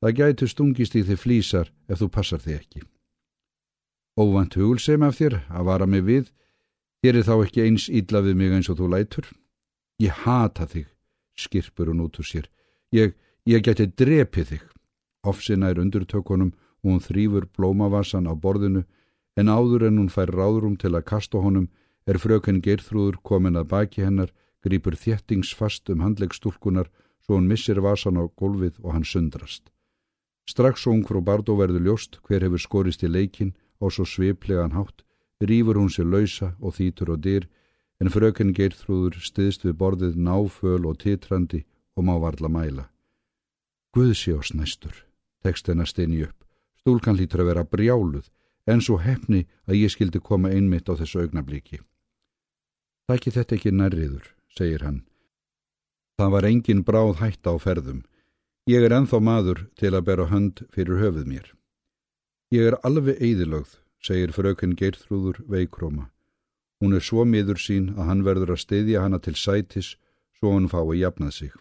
Það 0.00 0.16
gætu 0.20 0.48
stungist 0.48 0.96
í 0.96 1.02
þig 1.04 1.18
flýsar 1.18 1.72
ef 1.88 2.00
þú 2.00 2.08
passar 2.14 2.40
þig 2.40 2.56
ekki. 2.56 2.82
Óvand 4.18 4.54
hugulsem 4.54 5.04
af 5.04 5.18
þér 5.18 5.40
að 5.50 5.68
vara 5.68 5.86
mig 5.86 6.04
við, 6.06 6.30
Þér 6.98 7.20
er 7.20 7.26
þá 7.28 7.34
ekki 7.44 7.62
eins 7.62 7.84
ídla 7.94 8.22
við 8.26 8.38
mig 8.38 8.54
eins 8.56 8.68
og 8.72 8.78
þú 8.80 8.88
lætur. 8.90 9.26
Ég 10.02 10.14
hata 10.24 10.66
þig, 10.66 10.88
skirpur 11.38 11.92
hún 11.92 12.02
út 12.02 12.18
úr 12.18 12.26
sér. 12.26 12.48
Ég, 12.90 13.14
ég 13.46 13.62
geti 13.62 13.86
drepið 13.86 14.48
þig. 14.50 14.64
Ofsina 15.22 15.70
er 15.70 15.78
undurtökunum 15.78 16.50
og 16.82 16.88
hún 16.90 17.02
þrýfur 17.04 17.46
blómavassan 17.54 18.26
á 18.26 18.34
borðinu 18.34 18.82
en 19.38 19.50
áður 19.50 19.86
en 19.86 20.00
hún 20.02 20.10
fær 20.10 20.32
ráðrum 20.34 20.74
til 20.78 20.90
að 20.96 21.06
kasta 21.06 21.38
honum 21.38 21.68
er 22.08 22.18
fröken 22.22 22.62
Geirþrúður 22.64 23.20
komin 23.22 23.58
að 23.60 23.68
baki 23.72 24.04
hennar, 24.06 24.30
grýpur 24.64 24.96
þjettingsfast 24.96 25.90
um 25.92 26.00
handlegstúlkunar 26.04 26.88
svo 27.22 27.36
hún 27.36 27.50
missir 27.50 27.82
vasan 27.84 28.16
á 28.16 28.24
gólfið 28.40 28.80
og 28.82 28.94
hann 28.96 29.04
sundrast. 29.04 29.68
Strax 30.48 30.86
og 30.88 30.94
ung 30.94 31.04
frá 31.04 31.20
Bardó 31.20 31.58
verður 31.60 31.84
ljóst 31.84 32.16
hver 32.24 32.46
hefur 32.46 32.62
skorist 32.64 33.04
í 33.04 33.12
leikin 33.12 33.52
á 33.84 33.92
svo 33.92 34.08
sviplegan 34.08 34.72
hátt 34.72 35.04
rýfur 35.44 35.76
hún 35.76 35.92
sér 35.92 36.08
lausa 36.08 36.54
og 36.58 36.74
þýtur 36.78 37.12
og 37.14 37.20
dyr 37.22 37.44
en 38.00 38.10
fröken 38.10 38.54
Geirþrúður 38.56 39.18
stiðst 39.22 39.66
við 39.66 39.76
borðið 39.82 40.16
náföl 40.16 40.86
og 40.88 40.98
titrandi 41.02 41.64
og 41.96 42.06
má 42.08 42.14
varla 42.22 42.48
mæla. 42.48 42.88
Guðsi 43.94 44.32
og 44.34 44.46
snæstur, 44.46 44.94
tekst 45.42 45.68
hennar 45.68 45.86
steini 45.86 46.24
upp. 46.24 46.44
Stúlkan 46.80 47.18
lítur 47.18 47.42
að 47.42 47.50
vera 47.52 47.64
brjáluð 47.64 48.30
en 48.66 48.80
svo 48.80 48.98
hefni 49.02 49.46
að 49.66 49.82
ég 49.82 49.92
skildi 49.92 50.20
koma 50.20 50.50
einmitt 50.50 50.88
á 50.88 50.94
þessu 50.94 51.24
augnablíki. 51.24 51.80
Þækki 53.08 53.34
þetta 53.34 53.56
ekki 53.56 53.72
nærriður, 53.72 54.24
segir 54.52 54.84
hann. 54.84 55.02
Það 56.20 56.32
var 56.34 56.44
engin 56.44 56.84
bráð 56.84 57.18
hætta 57.22 57.54
á 57.54 57.56
ferðum. 57.56 58.02
Ég 58.68 58.84
er 58.84 58.92
enþá 58.92 59.20
maður 59.24 59.66
til 59.80 59.94
að 59.94 60.06
bera 60.10 60.26
hönd 60.28 60.64
fyrir 60.74 61.00
höfuð 61.00 61.28
mér. 61.28 61.46
Ég 62.52 62.68
er 62.68 62.76
alveg 62.84 63.16
eðilögð 63.16 63.78
segir 64.02 64.32
fröken 64.32 64.74
Geirþrúður 64.76 65.40
veikróma. 65.50 66.10
Hún 66.80 66.94
er 66.94 67.02
svo 67.02 67.24
miður 67.24 67.58
sín 67.58 67.90
að 67.96 68.10
hann 68.10 68.26
verður 68.26 68.54
að 68.54 68.62
steyðja 68.64 69.02
hana 69.02 69.18
til 69.18 69.34
sætis 69.34 69.96
svo 70.38 70.52
hann 70.54 70.68
fái 70.70 71.00
jafnað 71.00 71.32
sig. 71.34 71.52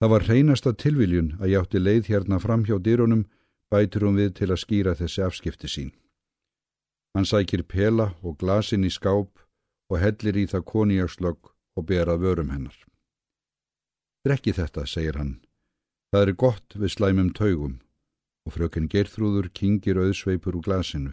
Það 0.00 0.12
var 0.12 0.26
hreinasta 0.26 0.72
tilviljun 0.74 1.30
að 1.40 1.52
játti 1.54 1.80
leið 1.80 2.10
hérna 2.10 2.40
fram 2.42 2.66
hjá 2.66 2.76
dýrunum 2.82 3.24
bætur 3.72 4.08
hún 4.08 4.18
við 4.20 4.34
til 4.40 4.50
að 4.50 4.62
skýra 4.64 4.96
þessi 4.98 5.24
afskipti 5.24 5.70
sín. 5.70 5.92
Hann 7.14 7.28
sækir 7.28 7.62
pela 7.62 8.12
og 8.22 8.38
glasin 8.40 8.84
í 8.84 8.90
skáp 8.90 9.30
og 9.92 10.00
hellir 10.00 10.40
í 10.40 10.48
það 10.48 10.66
koniakslögg 10.72 11.52
og 11.76 11.88
berað 11.88 12.24
vörum 12.24 12.52
hennar. 12.54 12.76
Drekki 14.24 14.54
þetta, 14.56 14.86
segir 14.88 15.18
hann. 15.20 15.40
Það 16.12 16.22
er 16.26 16.38
gott 16.40 16.76
við 16.76 16.94
slæmum 16.96 17.32
taugum 17.36 17.80
og 18.46 18.56
fröken 18.56 18.88
Geirþrúður 18.88 19.52
kingir 19.54 20.00
auðsveipur 20.00 20.56
úr 20.56 20.64
glasinu 20.64 21.12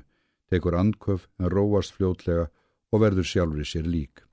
tekur 0.49 0.75
andköf 0.75 1.27
en 1.39 1.49
róast 1.49 1.93
fljótlega 1.93 2.49
og 2.91 3.03
verður 3.03 3.27
sjálfur 3.31 3.67
sér 3.67 3.85
lík. 3.85 4.23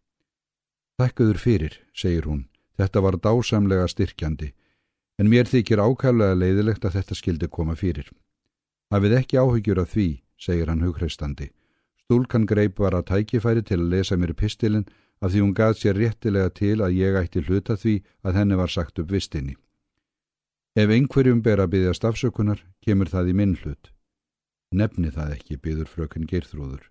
Þakkaður 0.96 1.40
fyrir, 1.40 1.74
segir 1.92 2.24
hún, 2.24 2.46
þetta 2.80 3.02
var 3.04 3.18
dásamlega 3.20 3.88
styrkjandi, 3.92 4.52
en 5.20 5.28
mér 5.28 5.48
þykir 5.48 5.82
ákæflega 5.84 6.38
leiðilegt 6.40 6.86
að 6.88 6.96
þetta 6.98 7.18
skildi 7.20 7.50
koma 7.52 7.76
fyrir. 7.76 8.08
Hafið 8.92 9.18
ekki 9.20 9.40
áhyggjur 9.40 9.82
af 9.82 9.92
því, 9.92 10.08
segir 10.40 10.72
hann 10.72 10.84
hugreistandi. 10.86 11.50
Stúlkan 12.06 12.46
greip 12.46 12.78
var 12.78 12.94
að 12.94 13.08
tækifæri 13.10 13.64
til 13.66 13.80
að 13.80 13.90
lesa 13.90 14.14
mér 14.14 14.32
pistilinn 14.38 14.86
af 15.18 15.32
því 15.32 15.40
hún 15.42 15.54
gað 15.58 15.78
sér 15.80 15.96
réttilega 15.98 16.52
til 16.54 16.76
að 16.84 16.94
ég 16.94 17.16
ætti 17.18 17.42
hluta 17.42 17.74
því 17.74 17.94
að 18.22 18.36
henni 18.38 18.58
var 18.60 18.70
sagt 18.70 19.00
upp 19.02 19.10
vistinni. 19.10 19.56
Ef 20.78 20.92
einhverjum 20.92 21.40
ber 21.42 21.58
að 21.64 21.72
byggja 21.72 21.94
stafsökunar, 21.96 22.60
kemur 22.84 23.10
það 23.10 23.32
í 23.32 23.34
minn 23.40 23.56
hlut. 23.58 23.90
Nefni 24.70 25.10
það 25.10 25.32
ekki, 25.34 25.56
byður 25.56 25.88
frökun 25.90 26.28
Geirþróður. 26.30 26.84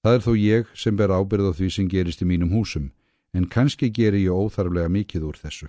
Það 0.00 0.16
er 0.16 0.24
þó 0.24 0.32
ég 0.38 0.72
sem 0.72 0.96
ber 0.96 1.12
ábyrð 1.12 1.50
á 1.50 1.52
því 1.58 1.68
sem 1.74 1.88
gerist 1.90 2.22
í 2.24 2.28
mínum 2.30 2.54
húsum, 2.54 2.92
en 3.36 3.44
kannski 3.44 3.90
gerir 3.92 4.22
ég 4.22 4.32
óþarflega 4.32 4.88
mikið 4.88 5.26
úr 5.28 5.36
þessu. 5.36 5.68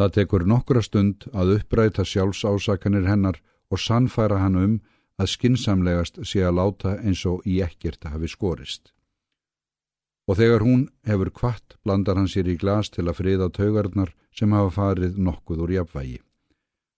Það 0.00 0.14
tekur 0.16 0.46
nokkura 0.50 0.82
stund 0.82 1.28
að 1.30 1.60
uppræta 1.60 2.02
sjálfsásakanir 2.02 3.06
hennar 3.06 3.38
og 3.70 3.78
sannfæra 3.78 4.40
hann 4.42 4.58
um 4.58 4.74
að 5.20 5.32
skinsamlegast 5.34 6.20
sé 6.28 6.42
að 6.46 6.58
láta 6.58 6.96
eins 7.02 7.24
og 7.28 7.46
í 7.46 7.60
ekkert 7.64 8.04
hafi 8.08 8.30
skorist. 8.30 8.92
Og 10.30 10.38
þegar 10.38 10.62
hún 10.62 10.84
hefur 11.06 11.32
kvart 11.34 11.76
blandar 11.82 12.16
hann 12.16 12.30
sér 12.30 12.48
í 12.48 12.56
glas 12.56 12.90
til 12.90 13.08
að 13.08 13.18
friða 13.18 13.48
taugarnar 13.50 14.14
sem 14.30 14.52
hafa 14.54 14.70
farið 14.76 15.18
nokkuð 15.18 15.64
úr 15.66 15.74
jafnvægi. 15.78 16.20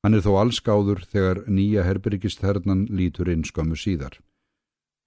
Hann 0.05 0.15
er 0.15 0.21
þó 0.21 0.35
allskáður 0.43 1.01
þegar 1.09 1.43
nýja 1.49 1.87
herbyrgisthernan 1.87 2.85
lítur 2.93 3.31
inn 3.33 3.45
skömmu 3.49 3.79
síðar. 3.81 4.19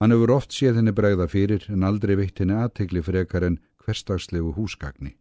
Hann 0.02 0.14
hefur 0.14 0.34
oft 0.34 0.54
séð 0.54 0.80
henni 0.80 0.94
bregða 0.94 1.28
fyrir 1.30 1.64
en 1.70 1.86
aldrei 1.86 2.16
veitt 2.18 2.42
henni 2.42 2.58
aðtegli 2.58 3.02
frekar 3.06 3.46
en 3.46 3.60
hverstagslegu 3.84 4.52
húsgagni. 4.58 5.14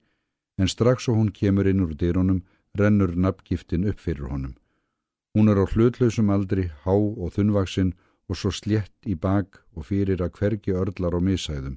En 0.58 0.70
strax 0.70 1.08
og 1.10 1.20
hún 1.22 1.29
kemur 1.34 1.70
inn 1.70 1.84
úr 1.86 1.94
dyrunum 1.94 2.41
rennur 2.77 3.13
nafngiftin 3.13 3.86
upp 3.89 4.01
fyrir 4.01 4.29
honum. 4.34 4.58
Hún 5.38 5.51
er 5.53 5.60
á 5.62 5.70
hlutlausum 5.70 6.32
aldri, 6.34 6.72
há 6.82 6.89
og 6.98 7.29
þunnvaksinn 7.36 7.91
og 8.25 8.39
svo 8.41 8.50
slétt 8.50 9.06
í 9.06 9.13
bak 9.13 9.60
og 9.77 9.86
fyrir 9.86 10.24
að 10.25 10.32
hvergi 10.34 10.74
örlar 10.74 11.13
á 11.13 11.22
misæðum, 11.22 11.75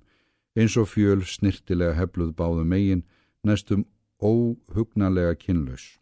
eins 0.56 0.78
og 0.80 0.88
fjöl 0.88 1.20
snirtilega 1.28 1.92
hefluð 1.98 2.30
báðu 2.38 2.64
megin, 2.64 3.02
næstum 3.44 3.82
óhugnalega 4.16 5.34
kynlaus. 5.42 5.98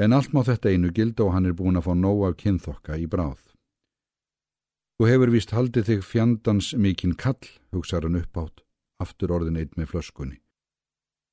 En 0.00 0.16
allt 0.16 0.32
má 0.32 0.40
þetta 0.48 0.72
einu 0.72 0.94
gild 0.96 1.20
og 1.20 1.34
hann 1.34 1.44
er 1.44 1.52
búin 1.52 1.76
að 1.76 1.90
fá 1.90 1.92
nóg 1.92 2.24
af 2.24 2.38
kynþokka 2.40 2.96
í 3.04 3.04
bráð. 3.04 3.42
Þú 4.96 5.10
hefur 5.12 5.34
vist 5.36 5.52
haldið 5.52 5.90
þig 5.90 6.08
fjandans 6.08 6.72
mikinn 6.72 7.18
kall, 7.20 7.44
hugsaður 7.68 8.08
hann 8.08 8.20
upp 8.22 8.40
átt, 8.46 8.64
aftur 9.04 9.36
orðin 9.36 9.60
eitt 9.60 9.76
með 9.76 9.92
flöskunni. 9.92 10.40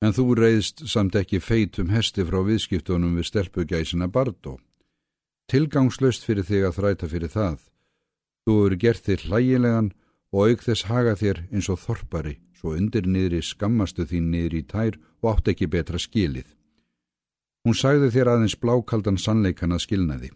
En 0.03 0.11
þú 0.11 0.35
reyðst 0.35 0.83
samt 0.91 1.15
ekki 1.15 1.39
feitum 1.39 1.95
hesti 1.95 2.27
frá 2.27 2.41
viðskiptunum 2.43 3.15
við 3.15 3.31
stelpugæsina 3.31 4.11
Bardó. 4.11 4.59
Tilgangslöst 5.51 6.23
fyrir 6.25 6.47
þig 6.47 6.67
að 6.67 6.77
þræta 6.79 7.09
fyrir 7.11 7.31
það. 7.31 7.59
Þú 8.43 8.55
eru 8.65 8.79
gert 8.79 9.05
þér 9.07 9.25
hlægilegan 9.27 9.89
og 10.33 10.49
auk 10.49 10.63
þess 10.65 10.87
haga 10.89 11.15
þér 11.19 11.41
eins 11.51 11.69
og 11.69 11.79
þorpari, 11.83 12.35
svo 12.57 12.73
undir 12.77 13.07
niðri 13.07 13.41
skammastu 13.43 14.05
þín 14.09 14.31
niður 14.33 14.55
í 14.59 14.63
tær 14.67 14.99
og 15.21 15.29
átt 15.33 15.51
ekki 15.53 15.69
betra 15.71 15.99
skilið. 16.01 16.47
Hún 17.63 17.77
sagði 17.79 18.09
þér 18.11 18.33
aðeins 18.33 18.57
blákaldan 18.59 19.19
sannleikan 19.21 19.71
að 19.71 19.85
skilnaði. 19.85 20.31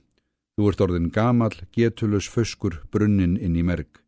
Þú 0.58 0.70
ert 0.72 0.84
orðin 0.86 1.10
gamal, 1.14 1.54
getulus, 1.76 2.28
föskur, 2.32 2.80
brunnin 2.92 3.36
inn 3.38 3.58
í 3.60 3.64
merg. 3.68 4.00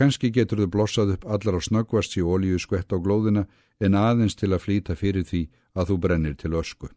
Kanski 0.00 0.30
getur 0.32 0.62
þau 0.62 0.70
blossað 0.72 1.14
upp 1.16 1.24
allar 1.28 1.56
á 1.56 1.60
snöggvast 1.60 2.16
í 2.16 2.24
ólíu 2.24 2.60
skvett 2.60 2.92
á 2.92 2.96
glóðina 2.96 3.46
en 3.80 3.96
aðeins 3.96 4.36
til 4.36 4.52
að 4.52 4.64
flýta 4.64 4.96
fyrir 4.96 5.26
því 5.28 5.42
að 5.76 5.92
þú 5.92 5.96
brennir 6.04 6.36
til 6.40 6.54
ösku. 6.56 6.88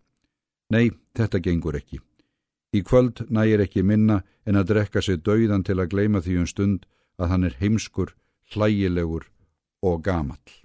Nei, 0.71 0.91
þetta 1.15 1.41
gengur 1.43 1.79
ekki. 1.79 1.99
Í 2.73 2.81
kvöld 2.81 3.27
nægir 3.29 3.61
ekki 3.61 3.83
minna 3.85 4.23
en 4.49 4.57
að 4.57 4.73
drekka 4.73 5.01
sig 5.01 5.21
dauðan 5.21 5.63
til 5.63 5.77
að 5.77 5.91
gleima 5.93 6.23
því 6.25 6.39
um 6.41 6.49
stund 6.49 6.87
að 7.21 7.29
hann 7.29 7.47
er 7.47 7.57
heimskur, 7.59 8.15
hlægilegur 8.53 9.29
og 9.85 10.01
gamall. 10.03 10.62